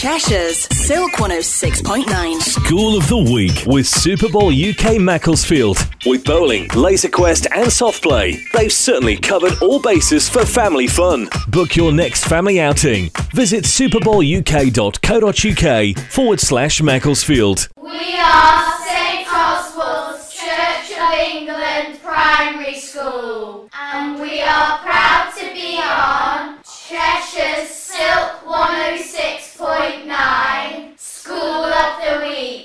Cheshire's 0.00 0.66
Silk 0.74 1.12
106.9. 1.16 2.40
School 2.40 2.96
of 2.96 3.06
the 3.08 3.18
Week 3.18 3.64
with 3.66 3.86
Super 3.86 4.30
Bowl 4.30 4.48
UK 4.48 4.98
Macclesfield. 4.98 5.76
With 6.06 6.24
bowling, 6.24 6.68
laser 6.68 7.10
quest, 7.10 7.46
and 7.54 7.70
soft 7.70 8.02
play, 8.02 8.40
they've 8.54 8.72
certainly 8.72 9.18
covered 9.18 9.52
all 9.60 9.78
bases 9.78 10.26
for 10.26 10.46
family 10.46 10.86
fun. 10.86 11.28
Book 11.48 11.76
your 11.76 11.92
next 11.92 12.24
family 12.24 12.58
outing. 12.60 13.10
Visit 13.34 13.64
superbowluk.co.uk 13.64 15.98
forward 16.10 16.40
slash 16.40 16.80
Macclesfield. 16.80 17.68
We 17.76 18.18
are 18.18 18.72
St 18.78 19.28
Oswald's 19.30 20.32
Church 20.34 20.92
of 20.92 21.12
England 21.12 22.00
Primary 22.02 22.80
School, 22.80 23.68
and 23.78 24.18
we 24.18 24.40
are 24.40 24.78
proud 24.78 25.30
to 25.36 25.44
be 25.52 25.78
on 25.78 26.56
Cheshire's 26.64 27.68
Silk 27.68 28.40
106.9 28.46 30.98
School 30.98 31.66
of 31.66 32.00
the 32.02 32.18
Week. 32.26 32.64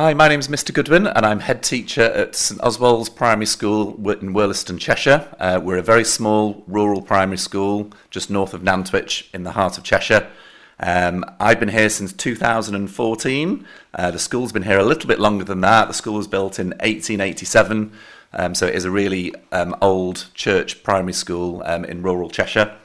Hi, 0.00 0.14
my 0.14 0.28
name 0.28 0.38
is 0.38 0.46
Mr. 0.46 0.72
Goodwin, 0.72 1.08
and 1.08 1.26
I'm 1.26 1.40
head 1.40 1.60
teacher 1.60 2.02
at 2.02 2.36
St 2.36 2.60
Oswald's 2.60 3.08
Primary 3.08 3.46
School 3.46 3.96
in 4.08 4.32
Worleston, 4.32 4.78
Cheshire. 4.78 5.26
Uh, 5.40 5.58
we're 5.60 5.78
a 5.78 5.82
very 5.82 6.04
small 6.04 6.62
rural 6.68 7.02
primary 7.02 7.36
school 7.36 7.90
just 8.08 8.30
north 8.30 8.54
of 8.54 8.62
Nantwich 8.62 9.28
in 9.34 9.42
the 9.42 9.50
heart 9.50 9.76
of 9.76 9.82
Cheshire. 9.82 10.30
Um, 10.78 11.24
I've 11.40 11.58
been 11.58 11.70
here 11.70 11.90
since 11.90 12.12
2014. 12.12 13.66
Uh, 13.92 14.10
the 14.12 14.20
school's 14.20 14.52
been 14.52 14.62
here 14.62 14.78
a 14.78 14.84
little 14.84 15.08
bit 15.08 15.18
longer 15.18 15.42
than 15.42 15.62
that. 15.62 15.88
The 15.88 15.94
school 15.94 16.14
was 16.14 16.28
built 16.28 16.60
in 16.60 16.68
1887, 16.68 17.90
um, 18.34 18.54
so 18.54 18.68
it 18.68 18.76
is 18.76 18.84
a 18.84 18.92
really 18.92 19.34
um, 19.50 19.74
old 19.82 20.26
church 20.32 20.84
primary 20.84 21.12
school 21.12 21.60
um, 21.66 21.84
in 21.84 22.02
rural 22.02 22.30
Cheshire. 22.30 22.76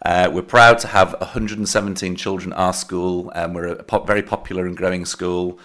Uh, 0.00 0.30
we're 0.32 0.40
proud 0.40 0.78
to 0.78 0.88
have 0.88 1.14
117 1.20 2.16
children 2.16 2.54
at 2.54 2.58
our 2.58 2.72
school. 2.72 3.30
Um, 3.34 3.52
we're 3.52 3.66
a 3.66 4.06
very 4.06 4.22
popular 4.22 4.64
and 4.64 4.74
growing 4.74 5.04
school. 5.04 5.60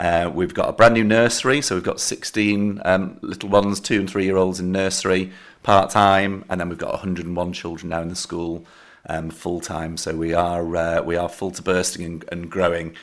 Uh, 0.00 0.30
we've 0.34 0.54
got 0.54 0.66
a 0.66 0.72
brand 0.72 0.94
new 0.94 1.04
nursery, 1.04 1.60
so 1.60 1.74
we've 1.74 1.84
got 1.84 2.00
16 2.00 2.80
um, 2.86 3.18
little 3.20 3.50
ones, 3.50 3.78
two 3.80 4.00
and 4.00 4.08
three 4.08 4.24
year 4.24 4.38
olds 4.38 4.58
in 4.58 4.72
nursery 4.72 5.30
part 5.62 5.90
time, 5.90 6.42
and 6.48 6.58
then 6.58 6.70
we've 6.70 6.78
got 6.78 6.92
101 6.92 7.52
children 7.52 7.90
now 7.90 8.00
in 8.00 8.08
the 8.08 8.16
school 8.16 8.64
um, 9.10 9.28
full 9.28 9.60
time. 9.60 9.98
So 9.98 10.16
we 10.16 10.32
are 10.32 10.74
uh, 10.74 11.02
we 11.02 11.16
are 11.16 11.28
full 11.28 11.50
to 11.50 11.60
bursting 11.62 12.02
and, 12.06 12.24
and 12.32 12.50
growing. 12.50 12.96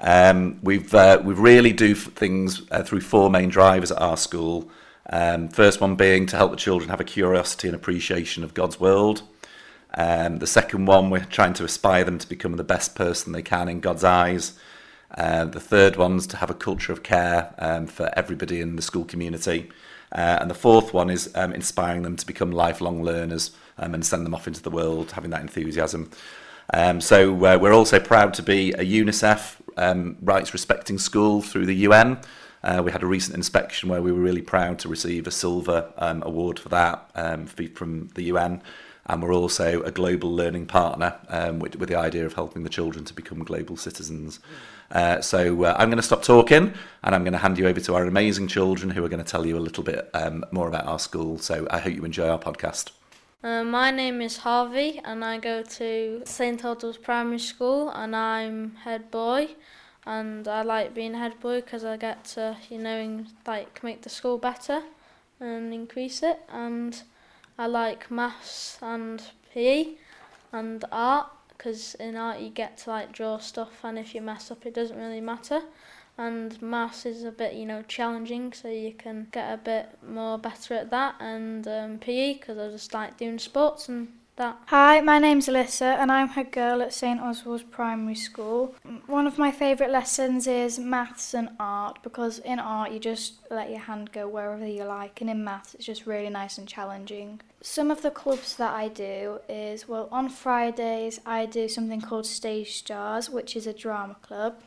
Um, 0.00 0.58
we've 0.62 0.94
uh, 0.94 1.20
we 1.22 1.34
really 1.34 1.74
do 1.74 1.94
things 1.94 2.62
uh, 2.70 2.82
through 2.82 3.02
four 3.02 3.28
main 3.28 3.50
drivers 3.50 3.92
at 3.92 4.00
our 4.00 4.16
school. 4.16 4.70
Um, 5.10 5.48
first 5.48 5.82
one 5.82 5.96
being 5.96 6.24
to 6.28 6.36
help 6.38 6.50
the 6.50 6.56
children 6.56 6.88
have 6.88 7.00
a 7.00 7.04
curiosity 7.04 7.68
and 7.68 7.74
appreciation 7.74 8.42
of 8.42 8.54
God's 8.54 8.80
world. 8.80 9.20
Um, 9.92 10.38
the 10.38 10.46
second 10.46 10.86
one, 10.86 11.10
we're 11.10 11.26
trying 11.26 11.52
to 11.54 11.64
aspire 11.64 12.04
them 12.04 12.18
to 12.18 12.26
become 12.26 12.56
the 12.56 12.64
best 12.64 12.94
person 12.94 13.32
they 13.34 13.42
can 13.42 13.68
in 13.68 13.80
God's 13.80 14.04
eyes. 14.04 14.58
Uh, 15.16 15.44
the 15.44 15.60
third 15.60 15.96
one's 15.96 16.26
to 16.26 16.36
have 16.36 16.50
a 16.50 16.54
culture 16.54 16.92
of 16.92 17.02
care 17.02 17.54
um, 17.58 17.86
for 17.86 18.10
everybody 18.16 18.60
in 18.60 18.76
the 18.76 18.82
school 18.82 19.04
community. 19.04 19.68
Uh, 20.12 20.38
and 20.40 20.50
the 20.50 20.54
fourth 20.54 20.94
one 20.94 21.10
is 21.10 21.30
um, 21.34 21.52
inspiring 21.52 22.02
them 22.02 22.16
to 22.16 22.26
become 22.26 22.50
lifelong 22.50 23.02
learners 23.02 23.50
um, 23.78 23.94
and 23.94 24.04
send 24.04 24.24
them 24.24 24.34
off 24.34 24.46
into 24.46 24.62
the 24.62 24.70
world, 24.70 25.12
having 25.12 25.30
that 25.30 25.40
enthusiasm. 25.40 26.10
Um, 26.72 27.00
so 27.00 27.34
uh, 27.44 27.58
we're 27.58 27.72
also 27.72 27.98
proud 27.98 28.34
to 28.34 28.42
be 28.42 28.72
a 28.72 28.84
UNICEF 28.84 29.56
um, 29.76 30.16
rights 30.22 30.52
respecting 30.52 30.98
school 30.98 31.40
through 31.42 31.66
the 31.66 31.76
UN. 31.76 32.18
Uh, 32.62 32.82
we 32.84 32.90
had 32.90 33.02
a 33.02 33.06
recent 33.06 33.36
inspection 33.36 33.88
where 33.88 34.02
we 34.02 34.12
were 34.12 34.20
really 34.20 34.42
proud 34.42 34.78
to 34.80 34.88
receive 34.88 35.26
a 35.26 35.30
silver 35.30 35.92
um, 35.96 36.22
award 36.26 36.58
for 36.58 36.68
that 36.70 37.10
from 37.74 38.08
the 38.14 38.24
UN. 38.24 38.62
And 39.08 39.22
we're 39.22 39.34
also 39.34 39.82
a 39.82 39.90
global 39.90 40.34
learning 40.34 40.66
partner 40.66 41.16
um, 41.28 41.60
with, 41.60 41.76
with 41.76 41.88
the 41.88 41.96
idea 41.96 42.26
of 42.26 42.34
helping 42.34 42.62
the 42.62 42.68
children 42.68 43.04
to 43.06 43.14
become 43.14 43.42
global 43.42 43.76
citizens. 43.76 44.38
Uh, 44.90 45.20
so 45.20 45.64
uh, 45.64 45.74
I'm 45.78 45.88
going 45.88 45.96
to 45.96 46.02
stop 46.02 46.22
talking 46.22 46.74
and 47.02 47.14
I'm 47.14 47.24
going 47.24 47.32
to 47.32 47.38
hand 47.38 47.58
you 47.58 47.66
over 47.66 47.80
to 47.80 47.94
our 47.94 48.04
amazing 48.04 48.48
children 48.48 48.90
who 48.90 49.04
are 49.04 49.08
going 49.08 49.24
to 49.24 49.30
tell 49.30 49.46
you 49.46 49.56
a 49.56 49.60
little 49.60 49.84
bit 49.84 50.10
um, 50.14 50.44
more 50.50 50.68
about 50.68 50.86
our 50.86 50.98
school. 50.98 51.38
So 51.38 51.66
I 51.70 51.78
hope 51.78 51.94
you 51.94 52.04
enjoy 52.04 52.28
our 52.28 52.38
podcast. 52.38 52.90
Uh, 53.42 53.62
my 53.62 53.90
name 53.92 54.20
is 54.20 54.38
Harvey 54.38 55.00
and 55.04 55.24
I 55.24 55.38
go 55.38 55.62
to 55.62 56.22
St 56.24 56.64
Oswald's 56.64 56.98
Primary 56.98 57.38
School 57.38 57.88
and 57.90 58.16
I'm 58.16 58.74
head 58.76 59.12
boy 59.12 59.50
and 60.04 60.48
I 60.48 60.62
like 60.62 60.92
being 60.92 61.14
head 61.14 61.38
boy 61.38 61.60
because 61.60 61.84
I 61.84 61.96
get 61.96 62.24
to 62.34 62.56
you 62.68 62.78
know 62.78 63.24
like 63.46 63.84
make 63.84 64.02
the 64.02 64.08
school 64.08 64.38
better 64.38 64.82
and 65.38 65.72
increase 65.72 66.22
it 66.22 66.40
and 66.48 67.00
I 67.58 67.66
like 67.66 68.10
maths 68.10 68.78
and 68.80 69.22
PE 69.52 69.94
and 70.52 70.84
art 70.92 71.28
because 71.48 71.96
in 71.96 72.14
art 72.14 72.38
you 72.38 72.50
get 72.50 72.78
to 72.78 72.90
like 72.90 73.12
draw 73.12 73.38
stuff 73.38 73.80
and 73.82 73.98
if 73.98 74.14
you 74.14 74.20
mess 74.20 74.50
up 74.50 74.64
it 74.64 74.74
doesn't 74.74 74.96
really 74.96 75.20
matter. 75.20 75.62
And 76.16 76.60
maths 76.62 77.06
is 77.06 77.24
a 77.24 77.32
bit 77.32 77.54
you 77.54 77.66
know 77.66 77.82
challenging 77.82 78.52
so 78.52 78.68
you 78.68 78.92
can 78.92 79.28
get 79.32 79.52
a 79.52 79.56
bit 79.56 79.98
more 80.06 80.38
better 80.38 80.74
at 80.74 80.90
that 80.90 81.16
and 81.20 81.66
um, 81.66 81.98
PE 81.98 82.34
because 82.34 82.58
I 82.58 82.68
just 82.68 82.94
like 82.94 83.16
doing 83.16 83.38
sports 83.38 83.88
and 83.88 84.12
that. 84.38 84.56
Hi, 84.66 85.00
my 85.00 85.18
name's 85.18 85.48
Alyssa 85.48 85.98
and 85.98 86.12
I'm 86.12 86.28
head 86.28 86.52
girl 86.52 86.80
at 86.80 86.92
St 86.92 87.20
Oswald's 87.20 87.64
Primary 87.64 88.14
School. 88.14 88.72
One 89.06 89.26
of 89.26 89.36
my 89.36 89.50
favourite 89.50 89.90
lessons 89.90 90.46
is 90.46 90.78
maths 90.78 91.34
and 91.34 91.50
art 91.58 91.98
because 92.04 92.38
in 92.38 92.60
art 92.60 92.92
you 92.92 93.00
just 93.00 93.40
let 93.50 93.68
your 93.68 93.80
hand 93.80 94.12
go 94.12 94.28
wherever 94.28 94.64
you 94.64 94.84
like 94.84 95.20
and 95.20 95.28
in 95.28 95.42
maths 95.42 95.74
it's 95.74 95.84
just 95.84 96.06
really 96.06 96.30
nice 96.30 96.56
and 96.56 96.68
challenging. 96.68 97.40
Some 97.62 97.90
of 97.90 98.02
the 98.02 98.12
clubs 98.12 98.54
that 98.56 98.72
I 98.72 98.86
do 98.86 99.40
is, 99.48 99.88
well, 99.88 100.08
on 100.12 100.28
Fridays 100.28 101.20
I 101.26 101.44
do 101.44 101.66
something 101.66 102.00
called 102.00 102.24
Stage 102.24 102.76
Stars, 102.76 103.28
which 103.28 103.56
is 103.56 103.66
a 103.66 103.72
drama 103.72 104.16
club. 104.22 104.60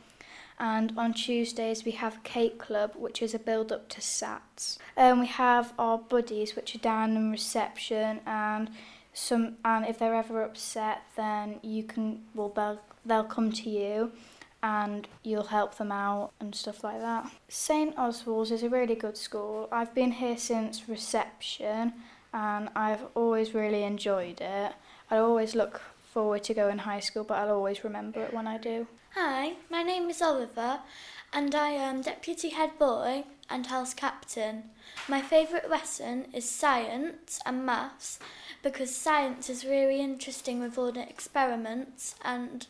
And 0.58 0.92
on 0.98 1.14
Tuesdays 1.14 1.86
we 1.86 1.92
have 1.92 2.22
Cake 2.24 2.58
Club, 2.58 2.92
which 2.94 3.22
is 3.22 3.32
a 3.32 3.38
build 3.38 3.72
up 3.72 3.88
to 3.88 4.00
SATs. 4.02 4.76
And 4.96 5.14
um, 5.14 5.20
we 5.20 5.26
have 5.26 5.72
our 5.78 5.96
buddies, 5.96 6.54
which 6.54 6.74
are 6.74 6.78
down 6.78 7.16
in 7.16 7.30
reception, 7.30 8.20
and 8.26 8.70
some. 9.12 9.56
And 9.64 9.86
if 9.86 9.98
they're 9.98 10.14
ever 10.14 10.42
upset, 10.42 11.02
then 11.16 11.60
you 11.62 11.82
can. 11.84 12.22
Well, 12.34 12.52
they'll 12.54 12.80
they'll 13.04 13.24
come 13.24 13.52
to 13.52 13.70
you, 13.70 14.12
and 14.62 15.08
you'll 15.24 15.44
help 15.44 15.76
them 15.76 15.90
out 15.90 16.32
and 16.40 16.54
stuff 16.54 16.84
like 16.84 17.00
that. 17.00 17.30
St 17.48 17.96
Oswald's 17.98 18.50
is 18.50 18.62
a 18.62 18.68
really 18.68 18.94
good 18.94 19.16
school. 19.16 19.68
I've 19.72 19.94
been 19.94 20.12
here 20.12 20.38
since 20.38 20.88
reception 20.88 21.94
and 22.32 22.68
I've 22.74 23.04
always 23.14 23.54
really 23.54 23.82
enjoyed 23.82 24.40
it. 24.40 24.72
I 25.10 25.16
always 25.18 25.54
look 25.54 25.82
forward 26.12 26.44
to 26.44 26.52
going 26.52 26.78
high 26.78 27.00
school, 27.00 27.24
but 27.24 27.38
I'll 27.38 27.54
always 27.54 27.84
remember 27.84 28.20
it 28.20 28.34
when 28.34 28.46
I 28.46 28.58
do. 28.58 28.86
Hi, 29.14 29.54
my 29.70 29.82
name 29.82 30.10
is 30.10 30.20
Oliver, 30.20 30.80
and 31.32 31.54
I 31.54 31.70
am 31.70 32.02
deputy 32.02 32.50
head 32.50 32.78
boy 32.78 33.24
and 33.48 33.66
house 33.66 33.94
captain. 33.94 34.64
My 35.08 35.22
favourite 35.22 35.70
lesson 35.70 36.26
is 36.34 36.48
science 36.48 37.40
and 37.46 37.64
maths 37.64 38.18
because 38.62 38.94
science 38.94 39.48
is 39.48 39.64
really 39.64 40.00
interesting 40.00 40.60
with 40.60 40.76
all 40.76 40.92
the 40.92 41.08
experiments, 41.08 42.14
and 42.22 42.66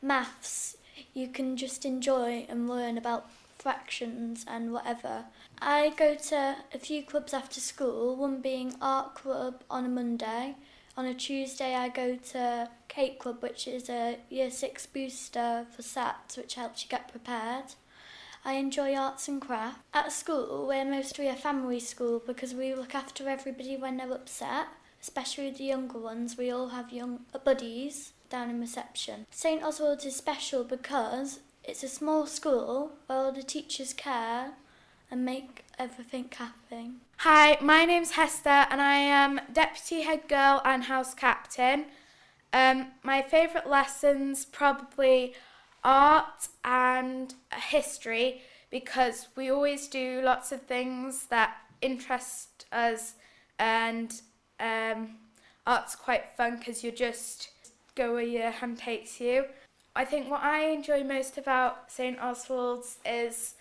maths 0.00 0.78
you 1.12 1.28
can 1.28 1.58
just 1.58 1.84
enjoy 1.84 2.46
and 2.48 2.68
learn 2.68 2.96
about 2.96 3.30
fractions 3.58 4.46
and 4.48 4.72
whatever. 4.72 5.26
I 5.60 5.92
go 5.96 6.14
to 6.14 6.56
a 6.72 6.78
few 6.78 7.02
clubs 7.02 7.34
after 7.34 7.60
school, 7.60 8.16
one 8.16 8.40
being 8.40 8.74
art 8.80 9.14
club 9.14 9.62
on 9.70 9.84
a 9.84 9.88
Monday. 9.88 10.54
On 10.96 11.04
a 11.04 11.12
Tuesday, 11.12 11.74
I 11.74 11.90
go 11.90 12.16
to 12.32 12.70
Cake 12.88 13.18
Club, 13.18 13.42
which 13.42 13.68
is 13.68 13.90
a 13.90 14.18
year 14.30 14.50
six 14.50 14.86
booster 14.86 15.66
for 15.70 15.82
SATs, 15.82 16.38
which 16.38 16.54
helps 16.54 16.82
you 16.82 16.88
get 16.88 17.10
prepared. 17.10 17.74
I 18.46 18.54
enjoy 18.54 18.94
arts 18.94 19.28
and 19.28 19.38
craft. 19.38 19.80
At 19.92 20.10
school, 20.10 20.66
we're 20.66 20.86
mostly 20.86 21.28
a 21.28 21.34
family 21.34 21.80
school 21.80 22.22
because 22.26 22.54
we 22.54 22.74
look 22.74 22.94
after 22.94 23.28
everybody 23.28 23.76
when 23.76 23.98
they're 23.98 24.10
upset, 24.10 24.68
especially 25.02 25.50
the 25.50 25.64
younger 25.64 25.98
ones. 25.98 26.38
We 26.38 26.50
all 26.50 26.68
have 26.68 26.90
young 26.90 27.20
buddies 27.44 28.12
down 28.30 28.48
in 28.48 28.60
reception. 28.60 29.26
St 29.30 29.62
Oswald's 29.62 30.06
is 30.06 30.16
special 30.16 30.64
because 30.64 31.40
it's 31.62 31.82
a 31.82 31.88
small 31.88 32.26
school 32.26 32.92
where 33.06 33.18
all 33.18 33.32
the 33.32 33.42
teachers 33.42 33.92
care 33.92 34.52
and 35.10 35.24
make 35.24 35.64
everything 35.78 36.28
happen. 36.36 37.00
Hi, 37.18 37.58
my 37.60 37.84
name's 37.84 38.12
Hester 38.12 38.48
and 38.48 38.80
I 38.80 38.96
am 38.96 39.40
deputy 39.52 40.02
head 40.02 40.28
girl 40.28 40.60
and 40.64 40.84
house 40.84 41.14
captain. 41.14 41.86
Um, 42.52 42.88
my 43.02 43.22
favourite 43.22 43.68
lessons 43.68 44.44
probably 44.44 45.34
art 45.84 46.48
and 46.64 47.34
history 47.52 48.42
because 48.70 49.28
we 49.36 49.50
always 49.50 49.88
do 49.88 50.20
lots 50.22 50.52
of 50.52 50.62
things 50.62 51.26
that 51.26 51.56
interest 51.80 52.66
us 52.72 53.14
and 53.58 54.20
um, 54.58 55.16
art's 55.66 55.94
quite 55.94 56.30
fun 56.36 56.56
because 56.58 56.82
you 56.82 56.90
just 56.90 57.50
go 57.94 58.14
where 58.14 58.22
your 58.22 58.50
hand 58.50 58.78
takes 58.78 59.20
you. 59.20 59.44
I 59.94 60.04
think 60.04 60.30
what 60.30 60.42
I 60.42 60.66
enjoy 60.66 61.04
most 61.04 61.38
about 61.38 61.90
St 61.90 62.18
Oswald's 62.18 62.98
is 63.06 63.54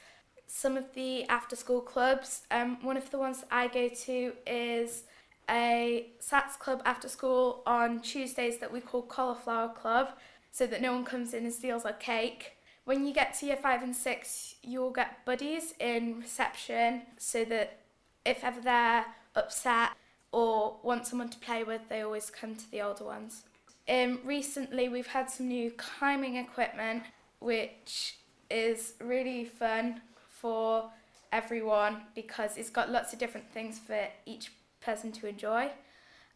some 0.48 0.78
of 0.78 0.94
the 0.94 1.26
after 1.26 1.56
school 1.56 1.82
clubs. 1.82 2.42
Um, 2.52 2.78
one 2.82 2.98
of 2.98 3.10
the 3.12 3.18
ones 3.18 3.42
that 3.42 3.48
I 3.52 3.68
go 3.68 3.90
to 3.90 4.34
is 4.48 5.04
a 5.50 6.08
SATS 6.20 6.58
club 6.58 6.82
after 6.86 7.08
school 7.08 7.62
on 7.66 8.00
Tuesdays 8.00 8.58
that 8.60 8.72
we 8.72 8.80
call 8.80 9.04
Cauliflower 9.04 9.70
Club 9.70 10.10
so 10.52 10.66
that 10.68 10.82
no 10.82 10.94
one 10.94 11.06
comes 11.06 11.34
in 11.34 11.44
and 11.44 11.54
steals 11.54 11.86
our 11.86 11.94
cake. 11.94 12.54
When 12.86 13.06
you 13.06 13.14
get 13.14 13.34
to 13.36 13.48
year 13.48 13.58
five 13.58 13.84
and 13.84 13.96
six, 13.96 14.56
you'll 14.64 14.92
get 14.92 15.26
buddies 15.26 15.74
in 15.80 16.20
reception 16.20 17.04
so 17.18 17.44
that 17.46 17.80
if 18.26 18.44
ever 18.44 18.62
they're 18.62 19.06
upset 19.36 19.92
or 20.32 20.78
want 20.84 21.08
someone 21.08 21.30
to 21.30 21.38
play 21.40 21.64
with, 21.64 21.82
they 21.90 22.02
always 22.02 22.30
come 22.30 22.56
to 22.56 22.72
the 22.72 22.82
older 22.82 23.04
ones. 23.04 23.44
Um, 23.88 24.20
recently, 24.24 24.90
we've 24.90 25.08
had 25.08 25.30
some 25.30 25.48
new 25.48 25.72
climbing 25.72 26.38
equipment, 26.38 27.04
which 27.40 28.18
is 28.50 28.94
really 29.00 29.46
fun 29.46 30.02
for 30.42 30.90
everyone 31.32 31.98
because 32.14 32.58
it's 32.58 32.70
got 32.70 32.92
lots 32.92 33.14
of 33.14 33.20
different 33.20 33.52
things 33.52 33.80
for 33.80 34.08
each 34.26 34.52
person 34.82 35.12
to 35.12 35.28
enjoy. 35.28 35.70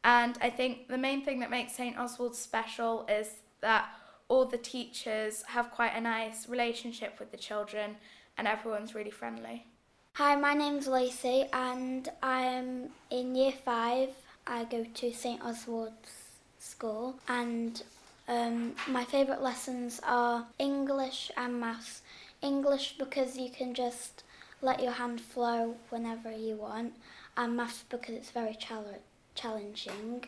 And 0.04 0.38
I 0.42 0.50
think 0.50 0.88
the 0.88 0.98
main 0.98 1.24
thing 1.24 1.40
that 1.40 1.50
makes 1.50 1.74
St. 1.74 1.98
Oswald 1.98 2.36
special 2.36 3.06
is 3.10 3.36
that 3.62 3.90
all 4.30 4.46
the 4.46 4.58
teachers 4.58 5.44
have 5.48 5.72
quite 5.72 5.96
a 5.96 6.02
nice 6.02 6.48
relationship 6.48 7.20
with 7.20 7.32
the 7.32 7.38
children 7.38 7.98
and 8.38 8.48
everyone's 8.48 8.96
really 8.96 9.12
friendly. 9.12 9.66
Hi, 10.14 10.36
my 10.36 10.54
name's 10.54 10.88
Lacey 10.88 11.46
and 11.52 12.08
I'm 12.22 12.90
in 13.10 13.36
year 13.36 13.54
five. 13.66 14.10
I 14.48 14.66
go 14.66 14.86
to 14.86 15.14
St 15.14 15.42
Oswald's 15.44 16.12
School 16.60 17.16
and 17.28 17.82
um, 18.28 18.74
my 18.88 19.04
favourite 19.06 19.42
lessons 19.42 20.00
are 20.04 20.46
English 20.60 21.32
and 21.36 21.60
maths. 21.60 22.02
English 22.42 22.96
because 22.98 23.38
you 23.38 23.50
can 23.50 23.74
just 23.74 24.24
let 24.62 24.82
your 24.82 24.94
hand 24.94 25.22
flow 25.22 25.76
whenever 25.90 26.32
you 26.32 26.56
want, 26.56 26.94
and 27.38 27.56
maths 27.56 27.84
because 27.90 28.16
it's 28.16 28.32
very 28.32 28.56
chal- 28.56 29.00
challenging. 29.36 30.26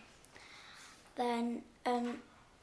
Then 1.16 1.64
um, 1.86 2.20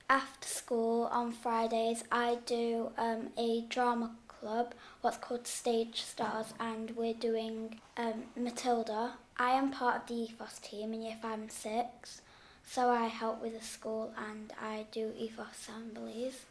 after 0.08 0.48
school 0.48 1.04
on 1.12 1.32
Fridays, 1.32 2.04
I 2.10 2.38
do 2.46 2.90
um, 2.96 3.28
a 3.36 3.62
drama 3.68 4.12
club, 4.26 4.74
what's 5.00 5.18
called 5.18 5.46
Stage 5.46 6.02
Stars, 6.02 6.54
and 6.58 6.96
we're 6.96 7.14
doing 7.14 7.80
um, 7.96 8.24
Matilda. 8.36 9.14
I 9.36 9.50
am 9.50 9.70
part 9.70 10.02
of 10.02 10.08
the 10.08 10.14
ethos 10.14 10.58
team 10.58 10.92
in 10.94 11.02
year 11.02 11.16
five 11.20 11.40
and 11.40 11.52
six, 11.52 12.22
so 12.66 12.88
I 12.88 13.06
help 13.06 13.42
with 13.42 13.58
the 13.58 13.64
school 13.64 14.12
and 14.30 14.52
I 14.60 14.86
do 14.90 15.12
ethos 15.18 15.46
assemblies. 15.52 16.46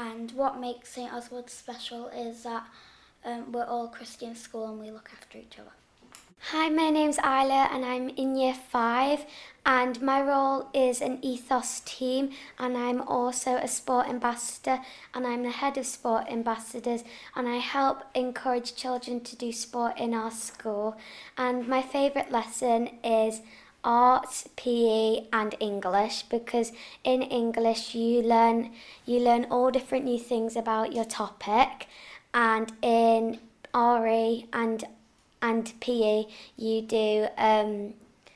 And 0.00 0.32
what 0.32 0.58
makes 0.58 0.94
St 0.94 1.12
Oswald 1.12 1.50
special 1.50 2.08
is 2.08 2.44
that 2.44 2.64
um, 3.22 3.52
we're 3.52 3.66
all 3.66 3.88
Christian 3.88 4.34
school 4.34 4.66
and 4.70 4.80
we 4.80 4.90
look 4.90 5.10
after 5.12 5.36
each 5.36 5.58
other. 5.58 5.72
Hi, 6.52 6.70
my 6.70 6.88
name's 6.88 7.18
Isla 7.18 7.68
and 7.70 7.84
I'm 7.84 8.08
in 8.08 8.34
year 8.34 8.54
five 8.54 9.26
and 9.66 10.00
my 10.00 10.22
role 10.22 10.70
is 10.72 11.02
an 11.02 11.18
ethos 11.20 11.80
team 11.84 12.30
and 12.58 12.78
I'm 12.78 13.02
also 13.02 13.56
a 13.56 13.68
sport 13.68 14.08
ambassador 14.08 14.80
and 15.12 15.26
I'm 15.26 15.42
the 15.42 15.50
head 15.50 15.76
of 15.76 15.84
sport 15.84 16.28
ambassadors 16.30 17.04
and 17.36 17.46
I 17.46 17.56
help 17.56 18.04
encourage 18.14 18.74
children 18.74 19.20
to 19.20 19.36
do 19.36 19.52
sport 19.52 19.98
in 19.98 20.14
our 20.14 20.30
school 20.30 20.96
and 21.36 21.68
my 21.68 21.82
favourite 21.82 22.32
lesson 22.32 22.88
is 23.04 23.42
art, 23.84 24.44
PE 24.56 25.26
and 25.32 25.54
English 25.60 26.22
because 26.24 26.72
in 27.04 27.22
English 27.22 27.94
you 27.94 28.22
learn 28.22 28.72
you 29.06 29.20
learn 29.20 29.46
all 29.50 29.70
different 29.70 30.04
new 30.04 30.18
things 30.18 30.56
about 30.56 30.92
your 30.92 31.04
topic 31.04 31.86
and 32.34 32.72
in 32.82 33.38
RE 33.74 34.46
and 34.52 34.84
and 35.42 35.72
PE 35.80 36.26
you 36.56 36.82
do 36.82 37.28
um, 37.38 37.94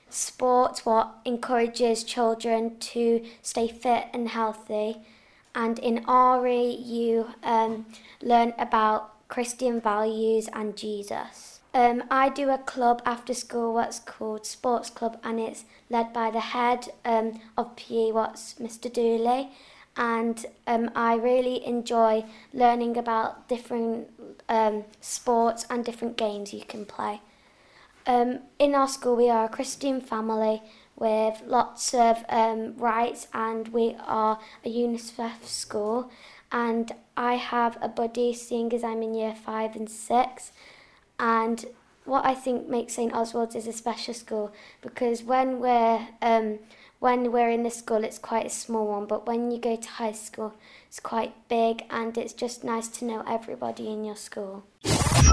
sport 0.09 0.81
what 0.85 1.15
encourages 1.25 2.05
children 2.05 2.79
to 2.79 3.25
stay 3.43 3.69
fit 3.69 4.07
and 4.13 4.29
healthy 4.29 4.97
and 5.55 5.79
in 5.79 6.05
RE 6.09 6.71
you 6.71 7.29
um, 7.43 7.87
learn 8.23 8.53
about 8.59 9.29
Christian 9.29 9.81
values 9.81 10.49
and 10.53 10.77
Jesus. 10.77 11.54
Um, 11.75 12.05
I 12.09 12.29
do 12.29 12.51
a 12.51 12.59
club 12.59 13.03
after 13.05 13.35
school 13.35 13.75
what's 13.75 13.99
called 13.99 14.47
Sports 14.47 14.91
Club 14.91 15.19
and 15.25 15.41
it's 15.41 15.65
led 15.91 16.13
by 16.13 16.31
the 16.31 16.41
head 16.41 16.89
um, 17.05 17.41
of 17.59 17.75
PE 17.75 18.13
what's 18.13 18.55
Mr 18.55 18.93
Dooley 18.93 19.51
and 19.97 20.47
um, 20.67 20.91
I 20.95 21.15
really 21.15 21.67
enjoy 21.67 22.25
learning 22.53 22.97
about 22.97 23.49
different 23.49 24.09
um, 24.49 24.85
sports 25.01 25.67
and 25.71 25.85
different 25.85 26.17
games 26.17 26.53
you 26.53 26.65
can 26.65 26.85
play. 26.85 27.21
Um, 28.07 28.41
in 28.59 28.75
our 28.75 28.89
school, 28.89 29.17
we 29.17 29.31
are 29.31 29.47
a 29.47 29.49
Christian 29.49 30.01
family 30.01 30.63
with 30.97 31.43
lots 31.47 31.95
of 31.95 32.25
um, 32.29 32.77
rights, 32.77 33.29
and 33.33 33.69
we 33.69 33.97
are 34.07 34.39
a 34.65 34.69
UNICEF 34.69 35.45
school. 35.45 36.11
And 36.53 36.93
I 37.17 37.35
have 37.35 37.79
a 37.81 37.89
buddy, 37.89 38.35
seeing 38.35 38.73
as 38.73 38.85
I'm 38.85 39.03
in 39.03 39.15
year 39.15 39.35
five 39.35 39.75
and 39.75 39.89
six. 39.89 40.53
And 41.19 41.65
what 42.05 42.25
I 42.27 42.35
think 42.35 42.69
makes 42.69 42.95
St 42.95 43.13
Oswald's 43.13 43.55
is 43.55 43.67
a 43.67 43.73
special 43.73 44.15
school 44.15 44.53
because 44.83 45.23
when 45.23 45.59
we're 45.59 46.09
um, 46.21 46.59
when 47.01 47.33
we're 47.33 47.51
in 47.51 47.65
the 47.65 47.71
school, 47.71 48.03
it's 48.03 48.19
quite 48.19 48.47
a 48.47 48.51
small 48.51 48.87
one, 48.87 49.07
but 49.07 49.27
when 49.27 49.51
you 49.51 49.59
go 49.59 49.77
to 49.77 49.89
high 49.89 50.13
school, 50.13 50.55
it's 50.87 51.01
quite 51.01 51.35
big, 51.49 51.85
and 51.91 52.17
it's 52.17 52.33
just 52.33 52.65
nice 52.65 52.89
to 52.89 53.05
know 53.05 53.23
everybody 53.29 53.89
in 53.89 54.05
your 54.05 54.17
school. 54.17 54.65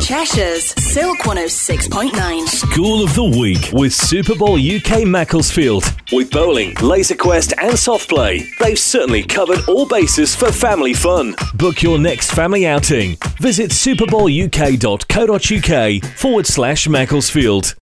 Cheshire's 0.01 0.73
Silk 0.81 1.19
106.9. 1.19 2.47
School 2.47 3.03
of 3.03 3.13
the 3.13 3.23
Week 3.23 3.69
with 3.71 3.93
Super 3.93 4.33
Bowl 4.33 4.55
UK 4.55 5.05
Macclesfield. 5.05 5.83
With 6.11 6.31
bowling, 6.31 6.73
laser 6.81 7.15
quest, 7.15 7.53
and 7.61 7.77
soft 7.77 8.09
play, 8.09 8.47
they've 8.59 8.79
certainly 8.79 9.21
covered 9.21 9.59
all 9.69 9.85
bases 9.85 10.35
for 10.35 10.51
family 10.51 10.95
fun. 10.95 11.35
Book 11.53 11.83
your 11.83 11.99
next 11.99 12.31
family 12.31 12.65
outing. 12.65 13.15
Visit 13.39 13.69
superbowluk.co.uk 13.69 16.03
forward 16.17 16.47
slash 16.47 16.87
Macclesfield. 16.87 17.75